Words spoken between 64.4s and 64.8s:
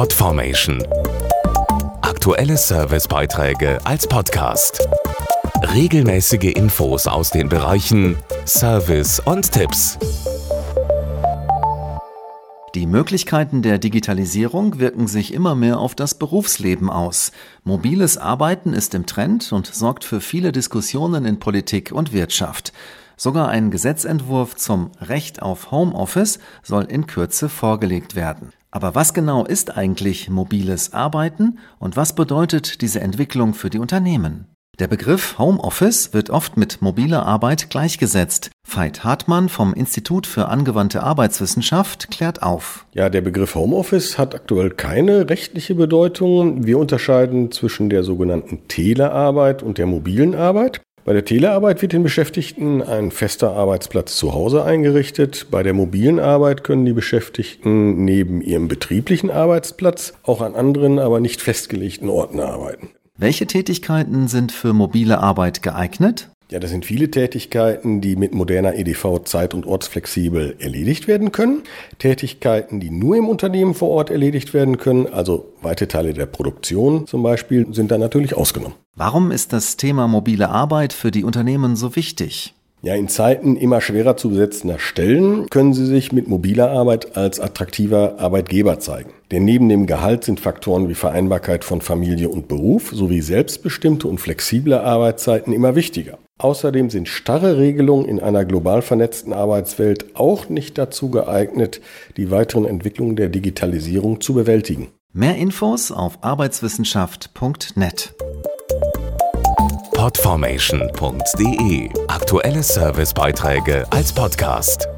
für